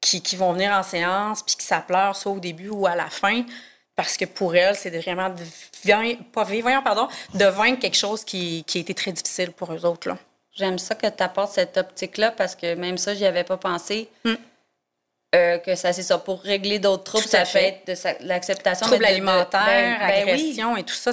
[0.00, 2.94] qui, qui, vont venir en séance puis qui ça pleure soit au début ou à
[2.94, 3.42] la fin
[3.98, 8.62] parce que pour elle, c'est vraiment de, pas vivre, pardon, de vaincre quelque chose qui,
[8.64, 10.10] qui a été très difficile pour eux autres.
[10.54, 14.08] J'aime ça que tu apportes cette optique-là parce que même ça, j'y avais pas pensé.
[14.24, 14.34] Hmm.
[15.34, 18.86] Euh, que ça, c'est ça, pour régler d'autres troubles, ça fait de l'acceptation.
[18.86, 21.10] Troubles alimentaires, ben, ben et tout ça.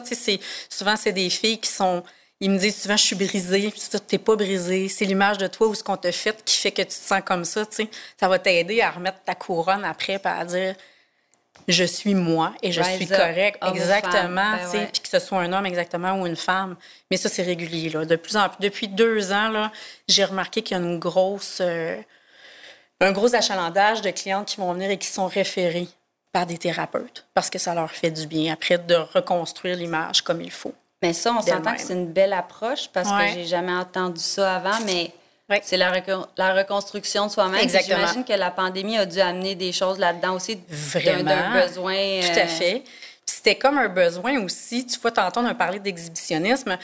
[0.70, 2.04] Souvent, c'est des filles qui sont...
[2.40, 3.72] Ils me disent souvent, je suis brisée.
[3.72, 4.90] Tu n'es pas brisée.
[4.90, 7.22] C'est l'image de toi ou ce qu'on te fait qui fait que tu te sens
[7.26, 7.66] comme ça.
[8.20, 10.76] Ça va t'aider à remettre ta couronne après et à dire
[11.68, 15.66] je suis moi et je suis correct exactement, ben puis que ce soit un homme
[15.66, 16.76] exactement ou une femme.
[17.10, 17.90] Mais ça, c'est régulier.
[17.90, 18.06] Là.
[18.06, 19.72] De plus en plus, depuis deux ans, là,
[20.08, 21.98] j'ai remarqué qu'il y a une grosse, euh,
[23.02, 25.88] un gros achalandage de clientes qui vont venir et qui sont référées
[26.32, 30.42] par des thérapeutes parce que ça leur fait du bien après de reconstruire l'image comme
[30.42, 30.74] il faut.
[31.02, 34.56] Mais ça, on s'entend que c'est une belle approche parce que j'ai jamais entendu ça
[34.56, 35.12] avant, mais
[35.64, 35.92] c'est la,
[36.38, 37.70] la, reconstruction de soi-même.
[37.70, 40.60] J'imagine que la pandémie a dû amener des choses là-dedans aussi.
[40.68, 41.52] Vraiment.
[41.54, 42.22] besoin.
[42.22, 42.84] Tout à euh, fait.
[43.26, 44.86] C'était comme un besoin aussi.
[44.86, 46.78] Tu vois, on a parlé d'exhibitionnisme.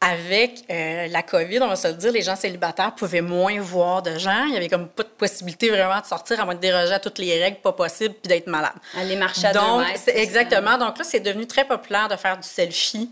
[0.00, 4.00] Avec euh, la COVID, on va se le dire, les gens célibataires pouvaient moins voir
[4.00, 4.44] de gens.
[4.46, 7.00] Il y avait comme pas de possibilité vraiment de sortir à moins de déroger à
[7.00, 8.74] toutes les règles pas possibles puis d'être malade.
[8.96, 10.78] Aller marcher à Donc, Exactement.
[10.78, 13.10] Donc là, c'est devenu très populaire de faire du selfie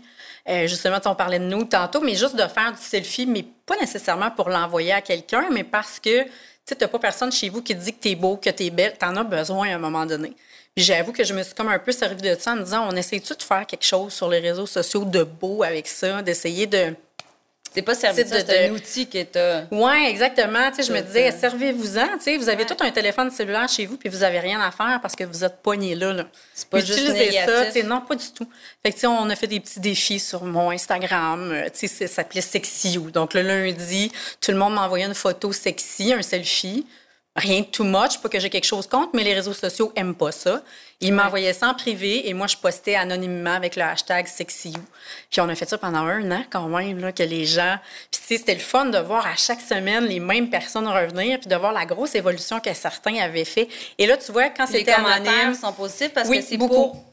[0.49, 3.75] euh, justement, on parlait de nous tantôt, mais juste de faire du selfie, mais pas
[3.77, 6.23] nécessairement pour l'envoyer à quelqu'un, mais parce que
[6.65, 8.69] tu n'as pas personne chez vous qui dit que tu es beau, que tu es
[8.69, 8.93] belle.
[8.99, 10.33] Tu en as besoin à un moment donné.
[10.75, 12.95] J'avoue que je me suis comme un peu servi de ça en me disant on
[12.95, 16.93] essaie-tu de faire quelque chose sur les réseaux sociaux de beau avec ça, d'essayer de
[17.77, 19.61] C'est pas servi Tu ça, sais, de- c'est un de- outil que t'as.
[19.69, 20.69] Oui, exactement.
[20.71, 21.37] Tu sais, je me disais, ça.
[21.41, 22.07] servez-vous-en.
[22.17, 22.65] Tu sais, vous avez Ouais.
[22.65, 25.43] tout un téléphone cellulaire chez vous, puis vous avez rien à faire parce que vous
[25.43, 26.11] êtes poigné là.
[26.11, 26.25] là.
[26.55, 27.45] C'est pas juste Utilisez ça.
[27.45, 27.73] négatif.
[27.73, 28.47] sais, Non, pas du tout.
[28.83, 31.51] Fait que, on a fait des petits défis sur mon Instagram.
[31.51, 33.11] euh, Tu sais, c'est- ça s'appelait Sexy You.
[33.11, 34.11] Donc, le lundi,
[34.41, 36.87] tout le monde m'envoyait une photo sexy, un selfie.
[37.37, 40.15] Rien de too much, pas que j'ai quelque chose contre, mais les réseaux sociaux aiment
[40.15, 40.63] pas ça.
[41.01, 44.81] Ils m'envoyaient ça en privé et moi, je postais anonymement avec le hashtag SexyYou.
[45.29, 47.77] Puis on a fait ça pendant un an quand même, là, que les gens...
[48.11, 51.39] Puis tu sais, c'était le fun de voir à chaque semaine les mêmes personnes revenir
[51.39, 53.67] puis de voir la grosse évolution que certains avaient fait.
[53.99, 55.53] Et là, tu vois, quand Les c'était commentaires anonyme...
[55.53, 56.73] sont positifs parce Oui, que c'est beaucoup.
[56.73, 57.03] pour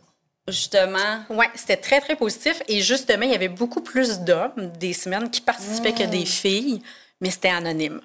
[0.48, 1.20] justement.
[1.28, 2.62] Oui, c'était très, très positif.
[2.68, 6.10] Et justement, il y avait beaucoup plus d'hommes des semaines qui participaient que Mm.
[6.10, 6.82] des filles,
[7.20, 8.00] mais c'était anonyme.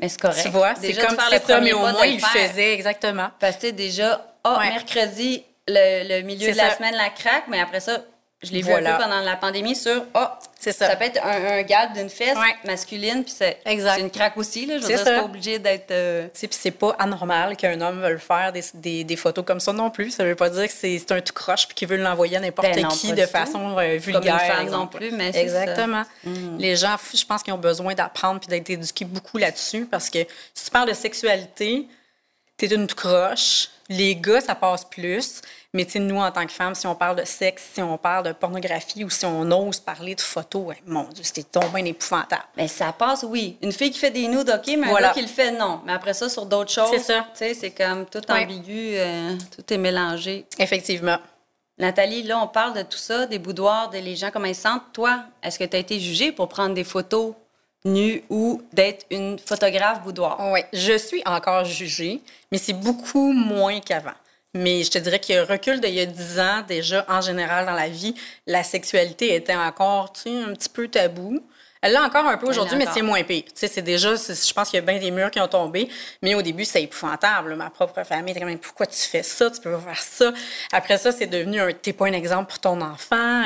[0.00, 0.42] Mais c'est correct.
[0.42, 3.28] Tu vois, c'est comme ça, premier mais au moins, il le faisait, exactement.
[3.38, 4.70] Parce que déjà, ah, Ouais.
[4.70, 7.98] mercredi, le, le milieu de la semaine, la craque, mais après ça,
[8.42, 10.86] je l'ai vu un peu pendant la pandémie sur, ah, C'est ça.
[10.88, 12.54] ça peut être un, un gap d'une fesse Ouais.
[12.64, 14.76] masculine, puis c'est c'est une craque aussi, là.
[14.78, 15.90] Je veux C'est dire, c'est pas obligé d'être.
[15.90, 19.72] euh, puis c'est pas anormal qu'un homme veuille faire des, des, des photos comme ça
[19.74, 20.10] non plus.
[20.10, 22.40] Ça veut pas dire que c'est c'est un tout croche puis qu'il veut l'envoyer à
[22.40, 24.56] n'importe Ben non, qui de façon euh, vulgaire.
[24.56, 26.04] Comme une non plus, mais c'est Exactement.
[26.04, 26.30] ça.
[26.30, 26.56] Mm.
[26.58, 30.20] Les gens, je pense qu'ils ont besoin d'apprendre puis d'être éduqués beaucoup là-dessus parce que
[30.54, 31.86] si tu parles de sexualité,
[32.56, 33.68] t'es une tout croche.
[33.92, 35.42] Les gars, ça passe plus.
[35.74, 37.98] Mais tu sais, nous, en tant que femmes, si on parle de sexe, si on
[37.98, 41.80] parle de pornographie ou si on ose parler de photos, ouais, mon Dieu, c'était tombé
[41.84, 42.44] épouvantable.
[42.56, 43.58] Mais ça passe, oui.
[43.62, 45.08] Une fille qui fait des nudes, OK, mais Voilà.
[45.08, 45.80] un gars qui le fait, non.
[45.84, 46.90] Mais après ça, sur d'autres choses,
[47.34, 50.46] C'est comme tout ambigu, euh, tout est mélangé.
[50.58, 51.18] Effectivement.
[51.76, 54.62] Nathalie, là, on parle de tout ça, des boudoirs, de les gens, comment ils se
[54.62, 54.82] sentent.
[54.92, 57.34] Toi, est-ce que tu as été jugée pour prendre des photos?
[57.84, 60.38] Nues ou d'être une photographe boudoir?
[60.52, 62.20] Oui, je suis encore jugée,
[62.52, 64.12] mais c'est beaucoup moins qu'avant.
[64.54, 67.04] Mais je te dirais qu'il y a un recul d'il y a 10 ans, déjà,
[67.08, 68.14] en général, dans la vie,
[68.46, 71.40] la sexualité était encore, tu sais, un petit peu tabou.
[71.82, 73.44] Elle l'a encore un peu aujourd'hui, mais c'est moins pire.
[73.44, 75.48] Tu sais, c'est déjà, c'est- je pense qu'il y a bien des murs qui ont
[75.48, 75.88] tombé,
[76.20, 77.54] mais au début, c'était épouvantable.
[77.54, 79.50] Ma propre famille était comme, pourquoi tu fais ça?
[79.50, 80.32] Tu peux pas faire ça.
[80.72, 83.44] Après ça, c'est devenu un, t'es pas un exemple pour ton enfant.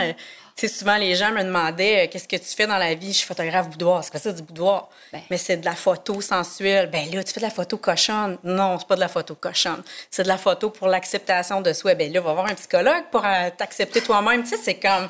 [0.57, 3.09] Sais, souvent, les gens me demandaient, euh, qu'est-ce que tu fais dans la vie?
[3.13, 4.05] Je suis photographe boudoir.
[4.05, 4.89] C'est quoi ça, du boudoir?
[5.13, 5.21] Ben.
[5.29, 6.89] Mais c'est de la photo sensuelle.
[6.91, 8.39] Ben là, tu fais de la photo cochonne.
[8.45, 9.83] Non, c'est pas de la photo cochonne.
[10.13, 11.97] C'est de la photo pour l'acceptation de soi.
[11.97, 14.45] Ben là, va voir un psychologue pour euh, t'accepter toi-même.
[14.45, 15.09] Tu sais, c'est comme,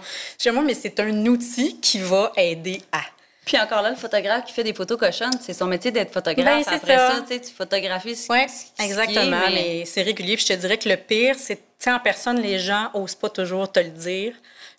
[0.54, 3.00] moi, mais c'est un outil qui va aider à.
[3.44, 6.46] Puis encore là, le photographe qui fait des photos cochonnes, c'est son métier d'être photographe.
[6.46, 7.22] Ben, c'est Après ça.
[7.28, 9.38] ça, tu photographies ce, Oui, ce qui est, exactement.
[9.48, 10.36] mais- mais c'est régulier.
[10.36, 13.30] Puis je te dirais que le pire, c'est, sais, en personne, les gens osent pas
[13.30, 14.32] toujours te le dire.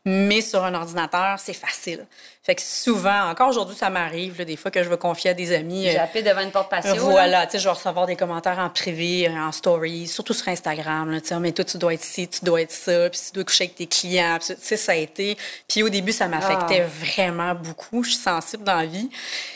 [0.08, 2.06] Mais sur un ordinateur, c'est facile.
[2.44, 5.52] Fait que souvent, encore aujourd'hui, ça m'arrive, des fois que je veux confier à des
[5.52, 5.90] amis.
[5.90, 6.94] Euh, appelé devant une porte patio.
[6.94, 7.00] là.
[7.02, 10.48] Voilà, tu sais, je vais recevoir des commentaires en privé, euh, en story, surtout sur
[10.50, 11.10] Instagram.
[11.10, 13.32] Là, tu sais, mais toi, tu dois être ci, tu dois être ça, puis tu
[13.34, 14.38] dois coucher avec tes clients.
[14.40, 15.36] Puis, tu sais, ça a été.
[15.68, 17.06] Puis au début, ça m'affectait Ah.
[17.16, 18.04] vraiment beaucoup.
[18.04, 19.10] Je suis sensible dans la vie.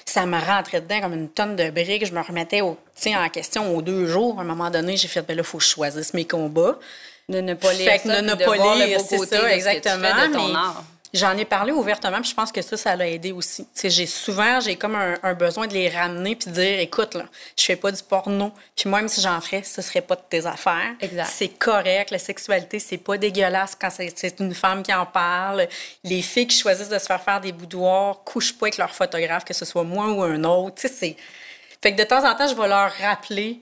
[0.03, 2.07] Ça me rentrait dedans comme une tonne de briques.
[2.07, 4.39] Je me remettais au, en question aux deux jours.
[4.39, 6.79] À un moment donné, j'ai fait, ben là, il faut que je choisisse mes combats.
[7.29, 9.17] De ne pas lire Fait que ça, ne de pas voir le lire, beau c'est
[9.17, 10.15] côté ça, de ce que tu exactement.
[10.15, 10.83] fais de ton mais art.
[11.11, 13.63] J'en ai parlé ouvertement, puis je pense que ça, ça l'a aidé aussi.
[13.63, 16.79] Tu sais, j'ai souvent, j'ai comme un, un besoin de les ramener puis de dire,
[16.79, 17.25] écoute, là,
[17.57, 20.45] je fais pas du porno, puis même si j'en ferais, ce serait pas de tes
[20.45, 20.93] affaires.
[21.01, 21.29] Exact.
[21.31, 25.67] C'est correct, la sexualité, c'est pas dégueulasse quand c'est c'est une femme qui en parle.
[26.03, 29.45] Les filles qui choisissent de se faire faire des boudoirs couchent pas avec leur photographe,
[29.45, 30.75] que ce soit moi ou un autre.
[30.75, 31.15] Tu sais, c'est...
[31.81, 33.59] Fait que de temps en temps, je vais leur rappeler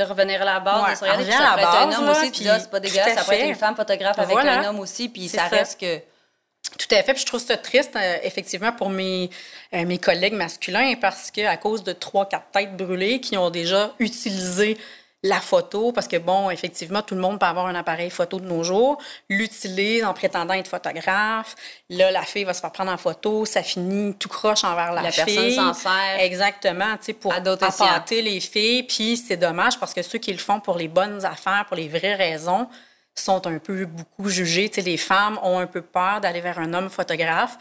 [0.00, 2.06] De revenir à la base, Ouais, de se regarder, puis ça la être un homme
[2.06, 4.60] là, aussi, puis ah, c'est pas dégueulasse, ça peut être une femme photographe avec Voilà.
[4.60, 5.44] un homme aussi, puis ça.
[5.48, 5.98] reste que...
[6.78, 7.12] Tout à fait.
[7.14, 9.28] Puis je trouve ça triste, euh, effectivement, pour mes,
[9.74, 13.92] euh, mes collègues masculins, parce qu'à cause de trois, quatre têtes brûlées qui ont déjà
[13.98, 14.78] utilisé
[15.22, 18.46] la photo, parce que, bon, effectivement, tout le monde peut avoir un appareil photo de
[18.46, 18.96] nos jours,
[19.28, 21.56] l'utilise en prétendant être photographe.
[21.90, 25.02] Là, la fille va se faire prendre en photo, ça finit tout croche envers la,
[25.02, 25.24] La fille.
[25.26, 26.20] personne s'en sert.
[26.20, 28.84] Exactement, tu sais, pour appâter les filles.
[28.84, 31.88] Puis c'est dommage parce que ceux qui le font pour les bonnes affaires, pour les
[31.88, 32.66] vraies raisons,
[33.14, 34.70] sont un peu beaucoup jugés.
[34.70, 37.58] Tu sais, les femmes ont un peu peur d'aller vers un homme photographe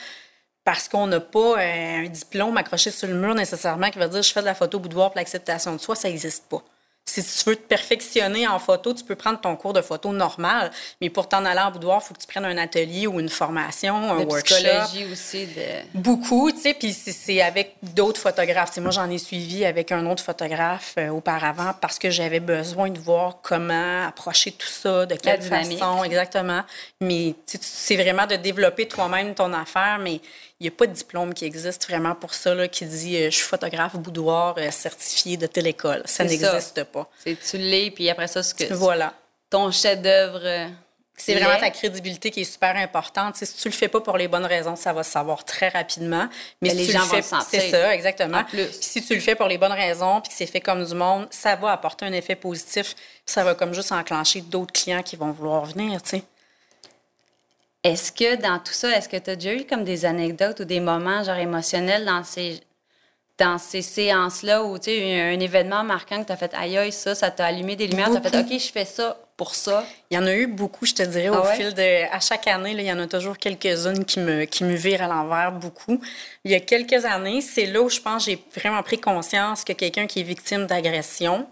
[0.64, 4.22] parce qu'on n'a pas euh, un diplôme accroché sur le mur nécessairement qui va dire
[4.22, 6.64] je fais de la photo boudoir pour l'acceptation de soi, ça n'existe pas.
[7.10, 10.72] Si tu veux te perfectionner en photo, tu peux prendre ton cours de photo normal,
[11.02, 13.30] mais pour t'en aller en boudoir, il faut que tu prennes un atelier ou une
[13.30, 14.56] formation, un de workshop.
[14.56, 16.00] psychologie aussi, de...
[16.00, 18.78] Beaucoup, tu sais, puis c'est- avec d'autres photographes.
[18.78, 23.00] Moi, j'en ai suivi avec un autre photographe euh, auparavant parce que j'avais besoin de
[23.00, 25.42] voir comment approcher tout ça, de quelle
[25.80, 26.62] façon, exactement.
[27.02, 30.22] Mais tu sais, tu- c'est vraiment de développer toi-même ton affaire, mais
[30.60, 33.26] il n'y a pas de diplôme qui existe vraiment pour ça, là, qui dit euh,
[33.32, 36.02] je suis photographe boudoir euh, certifié de telle école.
[36.06, 37.10] Ça n'existe pas.
[37.24, 39.14] C'est tu l'es, puis après ça, ce que Voilà.
[39.50, 40.68] ton chef-d'œuvre euh,
[41.16, 43.38] C'est vraiment ta crédibilité qui est super importante.
[43.38, 46.28] si tu le fais pas pour les bonnes raisons, ça va se savoir très rapidement.
[46.62, 47.62] Mais, les gens vont le sentir.
[47.62, 48.44] C'est ça, exactement.
[48.44, 50.94] Puis si tu le fais pour les bonnes raisons, puis que c'est fait comme du
[50.94, 52.96] monde, ça va apporter un effet positif.
[53.26, 56.24] ça va comme juste enclencher d'autres clients qui vont vouloir venir, tu sais.
[57.84, 60.66] Est-ce que dans tout ça, est-ce que tu as déjà eu comme des anecdotes ou
[60.66, 62.60] des moments genre émotionnels dans ces
[63.38, 66.92] dans ces séances-là où tu sais un événement marquant que tu as fait aïe aïe
[66.92, 69.86] ça ça t'a allumé des lumières, tu as fait OK, je fais ça pour ça?
[70.12, 72.48] Il y en a eu beaucoup, je te dirais au ah fil de à chaque
[72.48, 75.54] année là, il y en a toujours quelques-unes qui me qui me virent à l'envers
[75.54, 76.02] beaucoup.
[76.44, 79.72] Il y a quelques années, c'est là où je pense j'ai vraiment pris conscience que
[79.72, 81.48] quelqu'un qui est victime d'agression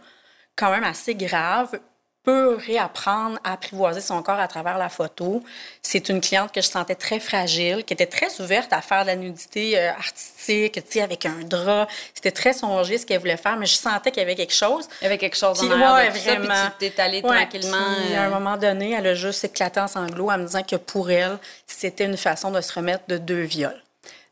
[0.58, 1.80] quand même assez grave
[2.28, 5.42] peut réapprendre à apprivoiser son corps à travers la photo.
[5.82, 9.08] C'est une cliente que je sentais très fragile, qui était très ouverte à faire de
[9.08, 11.88] la nudité euh, artistique, tu sais, avec un drap.
[12.14, 14.90] C'était très songé ce qu'elle voulait faire, mais je sentais qu'il y avait quelque chose.
[15.00, 16.54] Il y avait quelque chose en arrière de vraiment.
[16.54, 17.78] Ça, puis tu t'es allée tranquillement.
[17.78, 20.76] à un euh, moment donné, elle a juste éclaté en sanglots en me disant que
[20.76, 23.82] pour elle, c'était une façon de se remettre de deux viols.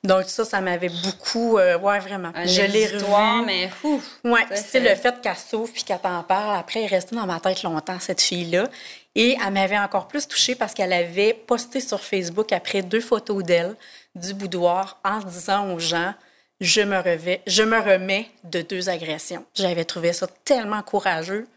[0.05, 2.31] Donc ça, ça m'avait beaucoup, euh, ouais vraiment.
[2.45, 3.45] je l'ai revu.
[3.45, 6.57] mais ouf, Ouais, c'est le fait qu'elle souffre puis qu'elle t'en parle.
[6.57, 8.67] Après, elle est restée dans ma tête longtemps cette fille-là.
[9.15, 13.43] Et elle m'avait encore plus touchée parce qu'elle avait posté sur Facebook après deux photos
[13.43, 13.75] d'elle
[14.13, 16.13] du boudoir en disant aux gens
[16.61, 19.45] je me, revais, je me remets de deux agressions.
[19.55, 21.47] J'avais trouvé ça tellement courageux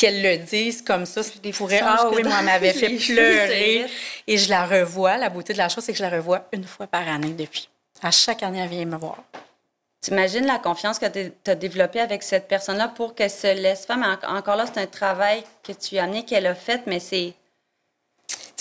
[0.00, 1.20] qu'elle le dise comme ça.
[1.42, 3.86] Des pourrait, ah oui, moi, m'avait fait pleurer.
[4.26, 5.18] Et je la revois.
[5.18, 7.68] La beauté de la chose, c'est que je la revois une fois par année depuis.
[8.02, 9.18] À chaque année, elle vient me voir.
[10.00, 13.98] T'imagines la confiance que tu as développée avec cette personne-là pour qu'elle se laisse faire?
[13.98, 17.34] Mais encore là, c'est un travail que tu as amené, qu'elle a fait, mais c'est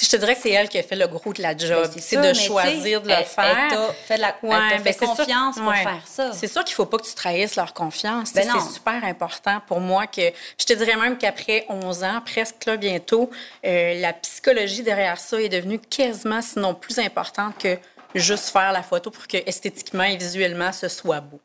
[0.06, 1.90] je te dirais que c'est elle qui a fait le gros de la job.
[1.94, 3.70] Ben, c'est de choisir de le faire.
[3.72, 6.32] Elle fait, la, ben, fait confiance pour faire ça.
[6.34, 8.34] C'est sûr qu'il ne faut pas que tu trahisses leur confiance.
[8.34, 10.32] Ben c'est super important pour moi que...
[10.58, 13.30] Je te dirais même qu'après 11 ans, presque là, bientôt,
[13.66, 17.78] euh, la psychologie derrière ça est devenue quasiment, sinon plus importante que
[18.16, 21.40] juste faire la photo pour que esthétiquement et visuellement, ce soit beau.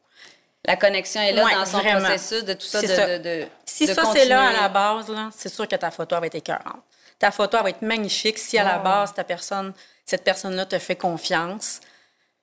[0.66, 2.80] La connexion est là dans son processus de tout ça.
[3.18, 6.36] De, si ça, c'est là à la base, c'est sûr que ta photo va être
[6.36, 6.82] écœurante
[7.24, 9.72] ta photo va être magnifique si à la base, ta personne,
[10.04, 11.80] cette personne-là te fait confiance.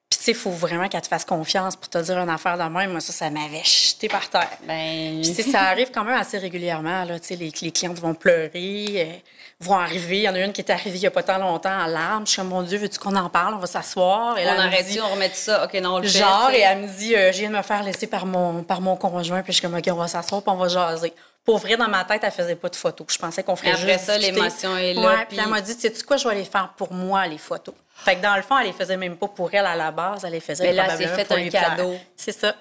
[0.09, 2.57] Puis, tu sais, il faut vraiment qu'elle te fasse confiance pour te dire une affaire
[2.57, 2.89] de même.
[2.89, 4.49] Moi, ça, ça m'avait jeté par terre.
[4.63, 5.21] Ben...
[5.21, 7.03] Puis, ça arrive quand même assez régulièrement.
[7.03, 9.13] Là, les, les clientes vont pleurer, euh,
[9.59, 10.17] vont arriver.
[10.17, 11.85] Il y en a une qui est arrivée il n'y a pas tant longtemps en
[11.85, 12.25] larmes.
[12.25, 13.53] Je suis comme, mon Dieu, veux-tu qu'on en parle?
[13.53, 14.35] On va s'asseoir.
[14.35, 15.63] on arrête dit, on remet ça.
[15.63, 17.83] OK, non, on le Genre, et elle me dit, euh, je viens de me faire
[17.83, 19.43] laisser par mon, par mon conjoint.
[19.43, 21.13] Puis, je suis comme, OK, on va s'asseoir, puis on va jaser.
[21.43, 23.07] Pour vrai, dans ma tête, elle faisait pas de photos.
[23.09, 25.25] Je pensais qu'on ferait Après ça, l'émotion est là.
[25.27, 27.73] puis elle m'a dit, sais-tu quoi, je vais les faire pour moi, les photos?
[27.95, 30.23] Fait que dans le fond, elle les faisait même pas pour elle à la base,
[30.23, 31.95] elle les faisait Mais là, c'est fait un cadeau.
[32.15, 32.55] C'est ça.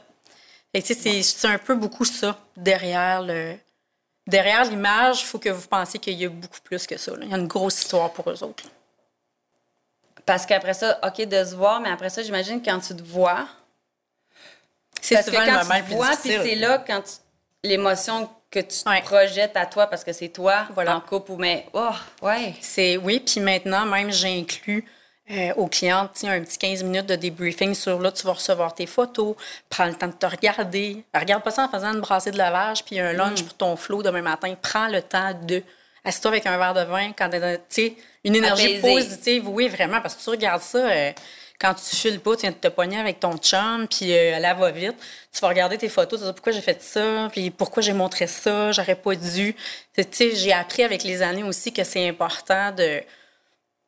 [0.75, 3.55] Fait que c'est un peu beaucoup ça derrière le.
[4.27, 7.13] Derrière l'image, il faut que vous pensiez qu'il y a beaucoup plus que ça.
[7.21, 8.65] Il y a une grosse histoire pour eux autres.
[10.25, 13.49] Parce qu'après ça, OK, de se voir, mais après ça, j'imagine quand tu te vois.
[15.01, 17.03] C'est souvent que quand le moment tu te vois, puis c'est là quand
[17.65, 20.97] l'émotion que tu projettes à toi parce que c'est toi voilà.
[20.97, 21.91] en couple ou mais oh
[22.23, 22.55] ouais.
[22.61, 24.85] C'est oui puis maintenant même j'inclus
[25.31, 28.87] euh, aux clientes un petit 15 minutes de débriefing sur là tu vas recevoir tes
[28.87, 29.37] photos
[29.69, 31.05] prends le temps de te regarder.
[31.15, 33.45] Regarde pas ça en faisant une brassée de lavage puis un lunch mm.
[33.45, 34.55] pour ton flow demain matin.
[34.61, 35.63] Prends le temps de
[36.05, 39.49] assieds-toi avec un verre de vin quand tu sais une énergie positive.
[39.49, 41.13] Oui vraiment parce que tu regardes ça euh,
[41.61, 44.57] quand tu files pas, tu viens de te pogner avec ton chum, puis euh, elle
[44.59, 44.97] va vite.
[45.33, 47.93] Tu vas regarder tes photos, tu vas dire pourquoi j'ai fait ça, puis pourquoi j'ai
[47.93, 49.55] montré ça, j'aurais pas dû.
[49.95, 53.03] Tu sais, j'ai appris avec les années aussi que c'est important de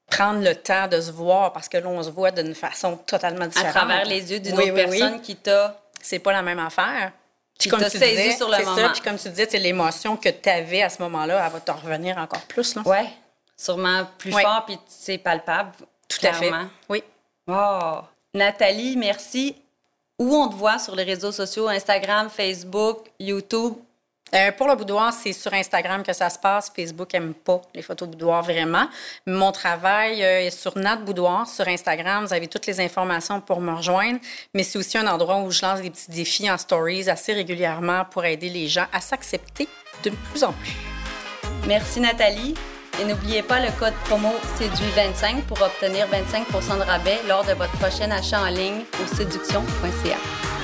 [0.07, 3.47] prendre le temps de se voir parce que là, on se voit d'une façon totalement
[3.47, 3.75] différente.
[3.75, 5.81] À travers les yeux d'une autre personne qui t'a.
[6.03, 7.13] C'est pas la même affaire.
[7.59, 8.77] Puis comme tu disais, sur le moment.
[8.77, 11.71] Ça, puis comme tu disais, l'émotion que tu avais à ce moment-là, elle va te
[11.71, 12.77] revenir encore plus.
[12.85, 12.99] Oui,
[13.57, 15.71] sûrement plus fort, puis c'est palpable.
[16.09, 16.53] Tout à fait.
[16.91, 17.03] Oui.
[17.49, 18.01] Oh,
[18.35, 19.57] Nathalie, merci.
[20.19, 23.75] Où on te voit sur les réseaux sociaux, Instagram, Facebook, YouTube?
[24.35, 26.73] Euh, pour le boudoir, c'est sur Instagram que ça se passe.
[26.75, 28.87] Facebook n'aime pas les photos boudoir vraiment.
[29.27, 32.25] Mon travail euh, est sur Nat Boudoir sur Instagram.
[32.25, 34.21] Vous avez toutes les informations pour me rejoindre.
[34.55, 38.07] Mais c'est aussi un endroit où je lance des petits défis en stories assez régulièrement
[38.07, 39.69] pour aider les gens à s'accepter
[40.03, 40.77] de plus en plus.
[41.67, 42.55] Merci Nathalie.
[43.01, 47.73] Et n'oubliez pas le code promo séduit25 pour obtenir 25% de rabais lors de votre
[47.79, 50.62] prochain achat en ligne au séduction.ca.